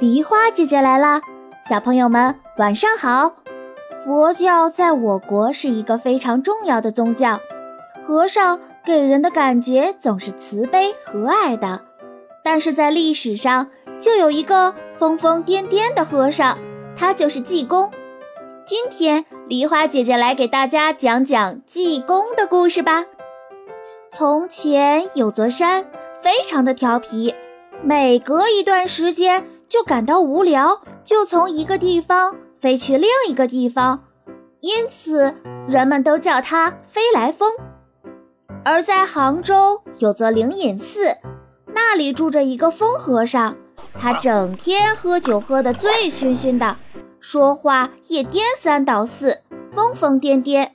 [0.00, 1.20] 梨花姐姐来啦！
[1.68, 3.34] 小朋友们晚上好。
[4.02, 7.38] 佛教在我国是一个非常重要的宗教，
[8.06, 11.82] 和尚给人的感觉总是慈悲和蔼的。
[12.42, 13.68] 但是在历史上，
[14.00, 16.56] 就有一个疯疯癫癫的和尚，
[16.96, 17.90] 他就是济公。
[18.64, 23.04] 今天梨花姐姐来给大家讲讲济公的故事吧。
[24.08, 25.84] 从前有座山，
[26.22, 27.34] 非常的调皮，
[27.82, 29.44] 每隔一段时间。
[29.70, 34.02] 就感到无聊，就从一个地方飞去另一个地方，
[34.60, 35.32] 因此
[35.68, 37.52] 人们都叫它飞来峰。
[38.64, 41.16] 而在杭州有座灵隐寺，
[41.68, 43.56] 那里住着一个疯和尚，
[43.96, 46.76] 他整天喝酒喝得醉醺醺的，
[47.20, 49.38] 说话也颠三倒四，
[49.72, 50.70] 疯疯癫癫，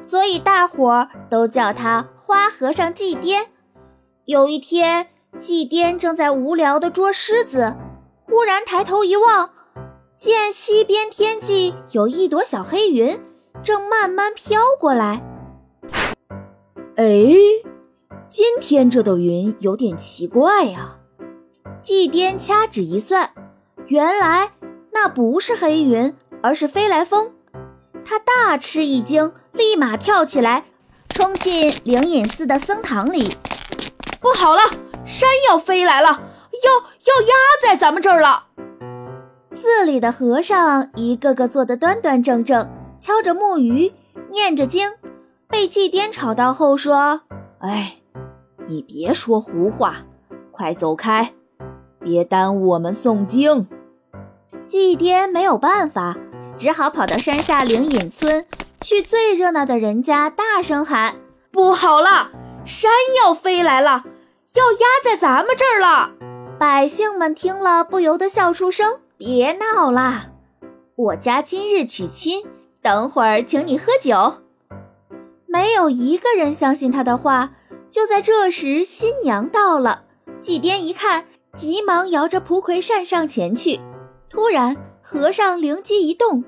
[0.00, 3.46] 所以大伙儿都叫他花和尚祭颠。
[4.24, 5.08] 有一天，
[5.40, 7.74] 祭颠正在无聊地捉狮子。
[8.36, 9.48] 忽然抬头一望，
[10.18, 13.18] 见西边天际有一朵小黑云，
[13.64, 15.22] 正慢慢飘过来。
[16.96, 17.32] 哎，
[18.28, 20.98] 今天这朵云有点奇怪呀！
[21.80, 23.30] 祭颠掐指一算，
[23.86, 24.52] 原来
[24.92, 27.32] 那不是黑云，而是飞来峰。
[28.04, 30.66] 他大吃一惊，立马跳起来，
[31.08, 33.38] 冲进灵隐寺的僧堂里。
[34.20, 34.60] 不好了，
[35.06, 36.20] 山要飞来了！
[36.64, 38.44] 要要压在咱们这儿了。
[39.50, 42.68] 寺里的和尚一个个坐得端端正正，
[42.98, 43.92] 敲着木鱼，
[44.30, 44.92] 念着经。
[45.48, 47.22] 被祭颠吵到后，说
[47.60, 47.98] ：“哎，
[48.68, 49.98] 你别说胡话，
[50.50, 51.32] 快走开，
[52.00, 53.68] 别耽误我们诵经。”
[54.66, 56.16] 祭颠没有办法，
[56.58, 58.44] 只好跑到山下灵隐村，
[58.80, 61.14] 去最热闹的人家大声喊
[61.52, 62.30] ：“不好了，
[62.64, 62.90] 山
[63.22, 64.04] 要飞来了，
[64.54, 66.10] 要压在咱们这儿了！”
[66.58, 69.00] 百姓们听了，不由得笑出声。
[69.18, 70.28] 别闹啦！
[70.94, 72.46] 我家今日娶亲，
[72.80, 74.38] 等会儿请你喝酒。
[75.46, 77.52] 没有一个人相信他的话。
[77.90, 80.04] 就在这时，新娘到了。
[80.40, 83.80] 祭颠一看，急忙摇着蒲葵扇上前去。
[84.30, 86.42] 突然，和尚灵机一动：“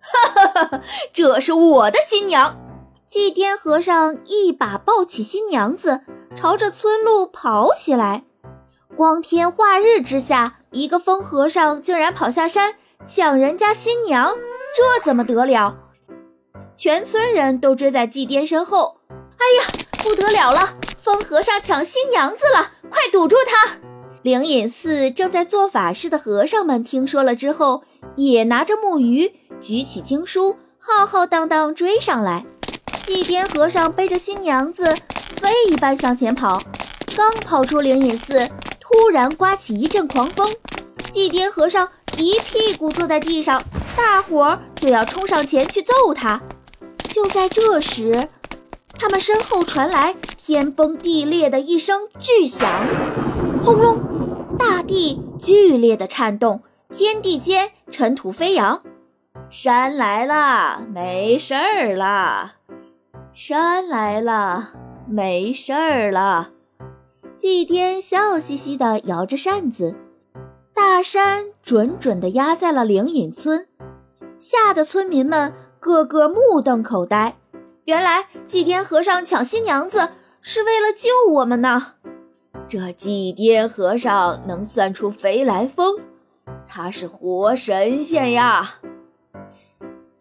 [0.00, 0.80] 哈哈哈哈！
[1.12, 2.58] 这是我的新娘！”
[3.06, 6.00] 祭颠和尚一把抱起新娘子，
[6.34, 8.24] 朝着村路跑起来。
[8.96, 12.76] 光天化日之下，一个疯和尚竟然跑下山
[13.06, 14.34] 抢人家新娘，
[14.74, 15.76] 这怎么得了？
[16.74, 18.96] 全村人都追在祭奠身后。
[19.10, 20.72] 哎呀，不得了了！
[20.98, 23.76] 疯和尚抢新娘子了，快堵住他！
[24.22, 27.82] 灵隐寺正在做法事的和尚们听说了之后，
[28.16, 29.30] 也拿着木鱼，
[29.60, 32.46] 举起经书，浩浩荡荡追上来。
[33.02, 34.96] 祭奠和尚背着新娘子，
[35.36, 36.62] 飞一般向前跑，
[37.14, 38.48] 刚跑出灵隐寺。
[38.96, 40.56] 突然刮起一阵狂风，
[41.10, 41.86] 祭颠和尚
[42.16, 43.62] 一屁股坐在地上，
[43.94, 46.40] 大伙儿就要冲上前去揍他。
[47.10, 48.30] 就在这时，
[48.98, 52.86] 他们身后传来天崩地裂的一声巨响，
[53.62, 53.98] 轰隆，
[54.58, 58.80] 大地剧烈的颤动，天地间尘土飞扬。
[59.50, 62.54] 山来了，没事儿了。
[63.34, 64.70] 山来了，
[65.06, 66.52] 没事儿了。
[67.38, 69.94] 祭颠笑嘻嘻地摇着扇子，
[70.72, 73.66] 大山准准地压在了灵隐村，
[74.38, 77.36] 吓得村民们个个目瞪口呆。
[77.84, 80.08] 原来祭颠和尚抢新娘子
[80.40, 81.94] 是为了救我们呢！
[82.68, 86.00] 这祭颠和尚能算出飞来峰，
[86.66, 88.76] 他是活神仙呀！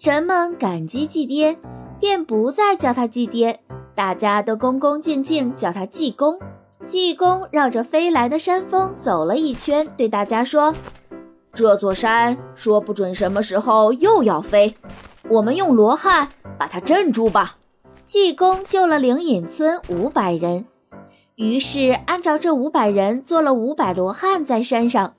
[0.00, 1.56] 人们感激祭颠，
[2.00, 3.60] 便不再叫他祭颠，
[3.94, 6.40] 大家都恭恭敬敬叫他济公。
[6.84, 10.74] 济公绕着飞来的山峰走了一圈，对大家说
[11.54, 14.74] ：“这座山说不准什么时候又要飞，
[15.30, 16.28] 我们用罗汉
[16.58, 17.56] 把它镇住吧。”
[18.04, 20.66] 济公救了灵隐村五百人，
[21.36, 25.14] 于是按照这五百人做了五百罗汉在山上，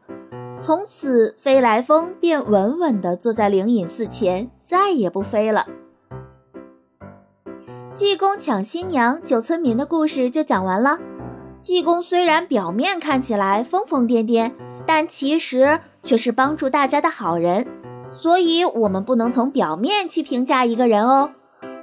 [0.60, 5.66] 从此飞来峰便稳稳地坐在灵隐寺前，再也不飞了。
[7.96, 11.00] 济公抢新娘救村民的故事就讲完了。
[11.66, 14.52] 济公虽然表面看起来疯疯癫癫，
[14.86, 17.66] 但其实却是帮助大家的好人，
[18.12, 21.32] 所以我们不能从表面去评价一个人哦。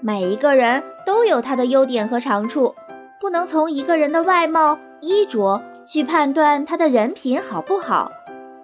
[0.01, 2.77] 每一个人都有他的优点和长处，
[3.21, 8.13] 不能从一个人的外貌、衣着去判断他的人品好不好。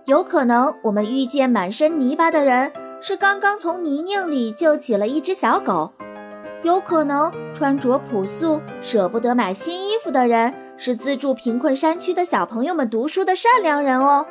[0.05, 5.91] 有可能我们遇见满身泥巴的人，是刚刚从泥泞里救起了一只小狗；
[6.63, 10.55] 有可能穿着朴素、舍不得买新衣服的人。
[10.79, 14.25] 是资助贫困山区的小朋友们读书的善良人哦。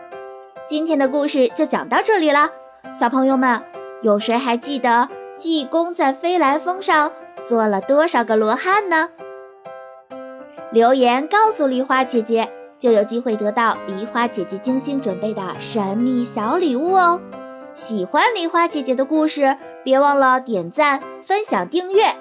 [0.65, 2.49] 今天的故事就讲到这里了。
[2.97, 3.61] 小朋友们，
[4.01, 7.11] 有谁还记得济公在飞来峰上
[7.41, 9.09] 做了多少个罗汉呢？
[10.71, 12.49] 留言告诉梨花姐姐，
[12.79, 17.21] 就有机会得到梨花姐姐精心准备的神秘小礼物哦。
[17.73, 22.15] 喜欢梨花姐姐的故事，别忘了点赞、分享、订阅。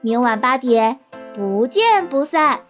[0.00, 1.00] 明晚八点，
[1.34, 2.60] 不见不散。